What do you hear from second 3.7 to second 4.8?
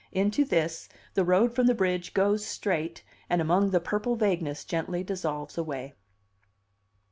purple vagueness